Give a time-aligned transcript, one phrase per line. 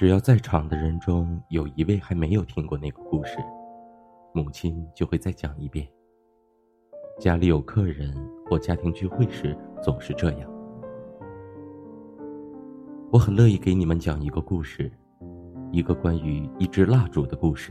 [0.00, 3.36] 只要在场的人中有一位还没有听过那个故事，
[4.32, 5.86] 母亲就会再讲一遍。
[7.18, 8.10] 家里有客人
[8.46, 10.50] 或家庭聚会时，总是这样。
[13.12, 14.90] 我很乐意给你们讲一个故事，
[15.70, 17.70] 一个关于一支蜡烛的故事。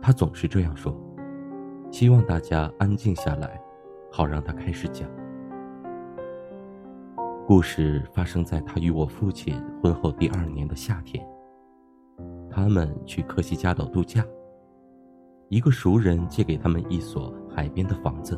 [0.00, 0.98] 他总是这样说，
[1.90, 3.60] 希望大家安静下来，
[4.10, 5.06] 好让他开始讲。
[7.46, 11.24] 故事发生在他与我父亲婚后第二年的夏天。
[12.50, 14.26] 他们去科西嘉岛度假。
[15.48, 18.36] 一个熟人借给他们一所海边的房子。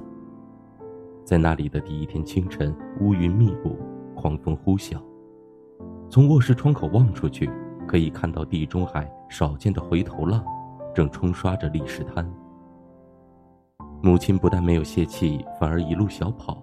[1.24, 3.78] 在那里的第一天清晨，乌云密布，
[4.14, 5.02] 狂风呼啸。
[6.10, 7.50] 从卧室窗口望出去，
[7.86, 10.44] 可以看到地中海少见的回头浪，
[10.94, 12.30] 正冲刷着砾石滩。
[14.02, 16.62] 母亲不但没有泄气，反而一路小跑。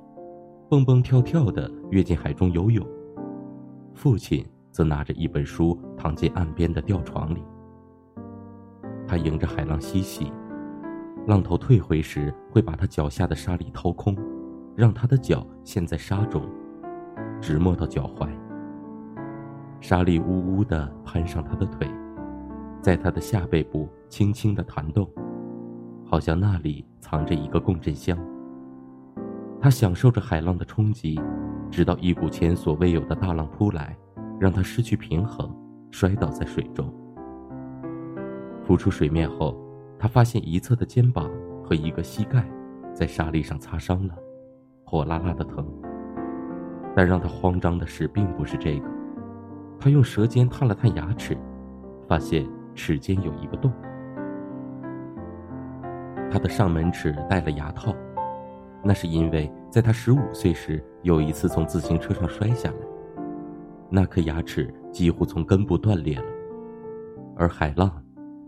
[0.67, 2.83] 蹦蹦跳跳的跃进海中游泳，
[3.93, 7.43] 父亲则拿着一本书躺进岸边的吊床里。
[9.07, 10.33] 他迎着海浪嬉戏，
[11.27, 14.17] 浪头退回时会把他脚下的沙粒掏空，
[14.75, 16.41] 让他的脚陷在沙中，
[17.39, 18.27] 直没到脚踝。
[19.81, 21.87] 沙粒呜呜地攀上他的腿，
[22.81, 25.07] 在他的下背部轻轻地弹动，
[26.03, 28.17] 好像那里藏着一个共振箱。
[29.65, 31.19] 他享受着海浪的冲击，
[31.71, 33.97] 直到一股前所未有的大浪扑来，
[34.39, 35.51] 让他失去平衡，
[35.89, 36.87] 摔倒在水中。
[38.63, 39.57] 浮出水面后，
[39.97, 41.27] 他发现一侧的肩膀
[41.63, 42.47] 和一个膝盖
[42.93, 44.13] 在沙砾上擦伤了，
[44.83, 45.67] 火辣辣的疼。
[46.95, 48.87] 但让他慌张的事并不是这个，
[49.79, 51.35] 他用舌尖探了探牙齿，
[52.07, 53.73] 发现齿间有一个洞。
[56.29, 57.91] 他的上门齿戴了牙套。
[58.87, 62.77] 那是因为在他十五岁时有一次从自行车上摔下来，
[63.89, 66.25] 那颗牙齿几乎从根部断裂了，
[67.35, 67.91] 而海浪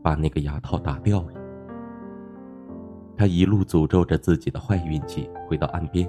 [0.04, 1.30] 把那个牙套打掉了。
[3.18, 6.08] 他一路诅咒着自己的坏运气，回到岸边，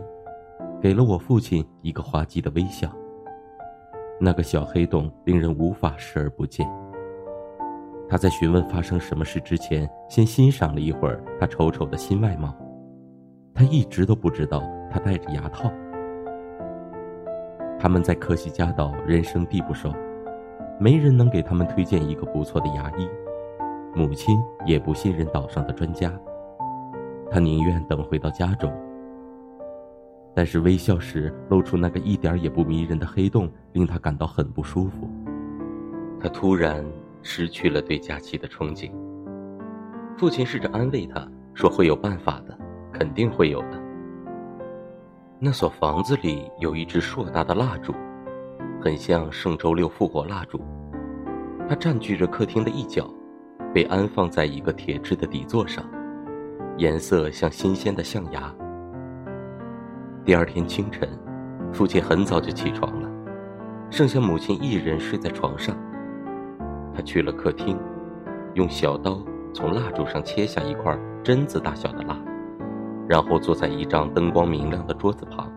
[0.78, 2.94] 给了我父亲一个滑稽的微笑。
[4.20, 6.68] 那个小黑洞令人无法视而不见。
[8.10, 12.54] 他在询问发生什么事之前，先欣赏了一会儿他丑丑的新外貌。
[13.58, 15.68] 他一直都不知道他戴着牙套。
[17.76, 19.92] 他们在科西嘉岛人生地不熟，
[20.78, 23.08] 没人能给他们推荐一个不错的牙医，
[23.96, 26.12] 母亲也不信任岛上的专家。
[27.32, 28.72] 他宁愿等回到家中。
[30.36, 35.10] 但是微笑时露出那个一点也不迷人的黑洞，令他感到很不舒服。
[36.20, 36.84] 他突然
[37.22, 38.92] 失去了对假期的憧憬。
[40.16, 42.56] 父亲试着安慰他说：“会有办法的。”
[42.98, 43.80] 肯定会有的。
[45.38, 47.94] 那所房子里有一支硕大的蜡烛，
[48.82, 50.60] 很像圣周六复活蜡烛。
[51.68, 53.08] 它占据着客厅的一角，
[53.72, 55.84] 被安放在一个铁质的底座上，
[56.76, 58.52] 颜色像新鲜的象牙。
[60.24, 61.08] 第二天清晨，
[61.72, 63.08] 父亲很早就起床了，
[63.90, 65.76] 剩下母亲一人睡在床上。
[66.92, 67.78] 他去了客厅，
[68.54, 69.22] 用小刀
[69.54, 72.18] 从蜡烛上切下一块榛子大小的蜡。
[73.08, 75.50] 然后坐在一张灯光明亮的桌子旁，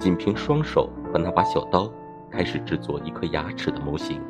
[0.00, 1.88] 仅凭双手和那把小刀，
[2.28, 4.20] 开始制作一颗牙齿的模型。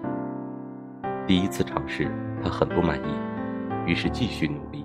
[1.26, 2.10] 第一次尝试，
[2.42, 4.84] 他很不满意，于是继续努力。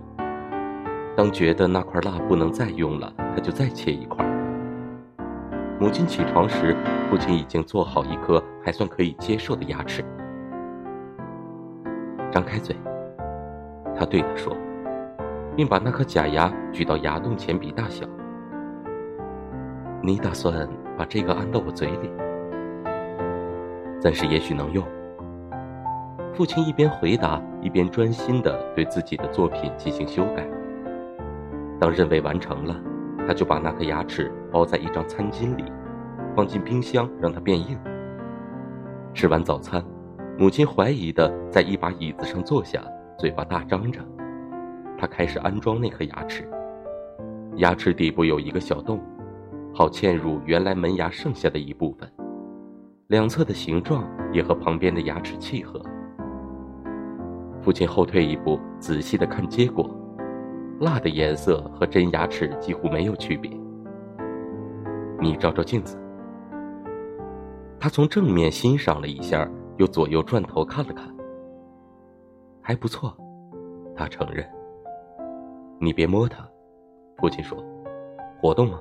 [1.15, 4.25] 当觉得那块蜡不能再用了，他就再切一块。
[5.77, 6.73] 母亲起床时，
[7.09, 10.05] 父亲已经做好一颗还算可以接受的牙齿。
[12.31, 12.75] 张开嘴，
[13.93, 14.55] 他对他说。
[15.57, 18.05] 并把那颗假牙举到牙洞前比大小。
[20.03, 22.11] 你打算把这个安到我嘴里？
[23.99, 24.85] 暂时也许能用。
[26.35, 30.47] 父亲一边回答，一边专心地对自己的作品进行修改。
[31.79, 32.75] 当任务完成了，
[33.27, 35.65] 他就把那颗牙齿包在一张餐巾里，
[36.35, 37.75] 放进冰箱让它变硬。
[39.15, 39.83] 吃完早餐，
[40.37, 42.79] 母亲怀疑地在一把椅子上坐下，
[43.17, 43.99] 嘴巴大张着。
[44.97, 46.49] 他开始安装那颗牙齿，
[47.57, 48.99] 牙齿底部有一个小洞，
[49.73, 52.11] 好嵌入原来门牙剩下的一部分。
[53.07, 54.03] 两侧的形状
[54.33, 55.81] 也和旁边的牙齿契合。
[57.61, 59.89] 父亲后退一步，仔细的看结果，
[60.79, 63.51] 蜡的颜色和真牙齿几乎没有区别。
[65.21, 65.97] 你照照镜子。
[67.79, 69.47] 他从正面欣赏了一下，
[69.77, 71.15] 又左右转头看了看，
[72.61, 73.15] 还不错，
[73.95, 74.43] 他承认。
[75.79, 76.47] 你别摸它，
[77.17, 77.57] 父亲说
[78.41, 78.79] ：“活动吗？”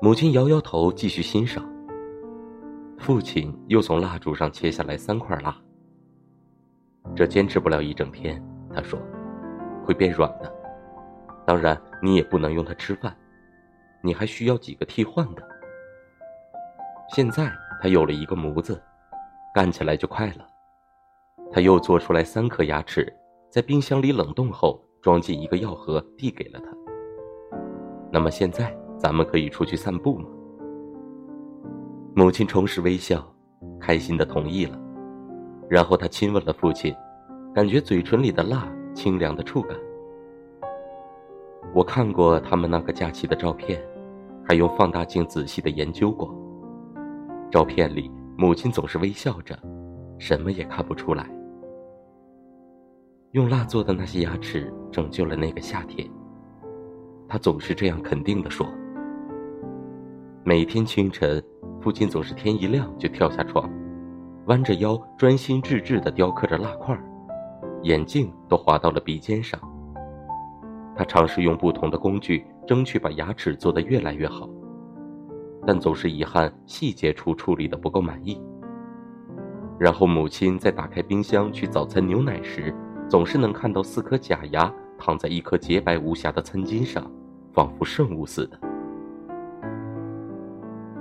[0.00, 1.64] 母亲摇摇头，继续欣赏。
[2.98, 5.56] 父亲又从蜡烛上切下来三块蜡。
[7.14, 8.98] 这坚持不了一整天，他说，
[9.84, 10.52] 会变软的。
[11.44, 13.14] 当然，你也不能用它吃饭，
[14.02, 15.42] 你还需要几个替换的。
[17.14, 18.80] 现在他有了一个模子，
[19.52, 20.46] 干起来就快了。
[21.52, 23.12] 他又做出来三颗牙齿，
[23.50, 26.70] 在冰箱里冷冻后装进一个药盒，递给了他。
[28.10, 30.26] 那么现在咱们可以出去散步吗？
[32.14, 33.26] 母亲重拾微笑，
[33.80, 34.78] 开心的同意了。
[35.68, 36.94] 然后他亲吻了父亲，
[37.52, 39.76] 感觉嘴唇里的蜡清凉的触感。
[41.74, 43.82] 我看过他们那个假期的照片，
[44.46, 46.32] 还用放大镜仔细的研究过。
[47.50, 48.08] 照片里，
[48.38, 49.58] 母亲总是微笑着，
[50.18, 51.28] 什么也看不出来。
[53.32, 56.06] 用蜡做的那些牙齿拯救了那个夏天。
[57.26, 58.66] 他总是这样肯定地说。
[60.44, 61.42] 每天清晨，
[61.80, 63.70] 父亲总是天一亮就跳下床，
[64.48, 66.94] 弯着腰专心致志地雕刻着蜡块，
[67.84, 69.58] 眼镜都滑到了鼻尖上。
[70.94, 74.46] 他尝试用不同的工具，争取把牙齿做得越来越好，
[75.66, 78.38] 但总是遗憾细节处处理的不够满意。
[79.78, 82.74] 然后母亲在打开冰箱取早餐牛奶时，
[83.12, 87.04] 总是能看到四颗假牙躺在一颗洁白无瑕的餐巾上，
[87.52, 88.58] 仿佛圣物似的。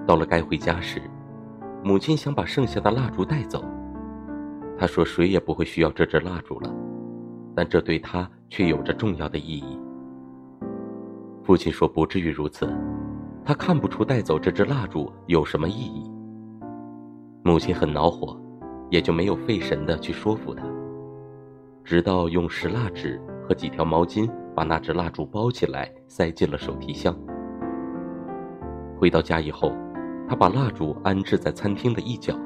[0.05, 1.01] 到了该回家时，
[1.81, 3.63] 母亲想把剩下的蜡烛带走，
[4.77, 6.69] 她说谁也不会需要这支蜡烛了。
[7.55, 9.79] 但这对他却有着重要的意义。
[11.45, 12.69] 父亲说：“不至于如此，
[13.45, 16.11] 他看不出带走这支蜡烛有什么意义。”
[17.41, 18.37] 母亲很恼火，
[18.89, 20.65] 也就没有费神的去说服他，
[21.83, 27.15] 直到用湿蜡纸和几条毛巾把那只蜡烛包起来，塞进了手提箱。
[28.97, 29.73] 回到家以后，
[30.27, 32.37] 他把蜡烛安置在餐厅的一角，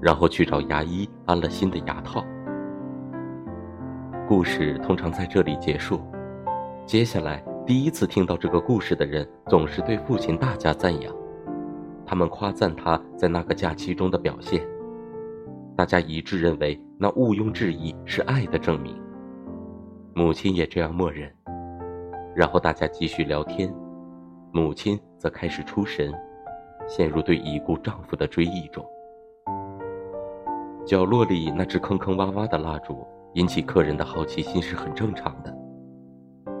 [0.00, 2.24] 然后去找牙医安了新的牙套。
[4.28, 6.00] 故事通常在这里结束。
[6.84, 11.14] 接下来，第一次听到这个故事的人总是对父亲大加赞扬，
[12.04, 14.66] 他们夸赞他在那个假期中的表现。
[15.76, 18.98] 大家一致认为那毋庸置疑是爱的证明。
[20.14, 21.30] 母亲也这样默认。
[22.34, 23.72] 然后大家继续聊天，
[24.52, 26.12] 母亲则开始出神，
[26.88, 28.84] 陷入对已故丈夫的追忆中。
[30.86, 33.06] 角落里那只坑坑洼洼的蜡烛。
[33.34, 35.54] 引起客人的好奇心是很正常的。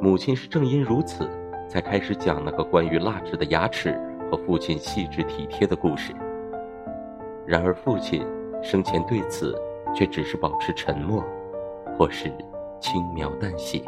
[0.02, 1.26] 母亲是正因如此，
[1.66, 3.98] 才开始讲那个关于蜡质的牙齿
[4.30, 6.12] 和父亲细致体贴的故事。
[7.46, 8.22] 然而父亲
[8.68, 9.56] 生前对此
[9.94, 11.22] 却只是保持沉默，
[11.96, 12.24] 或是
[12.80, 13.80] 轻描淡写。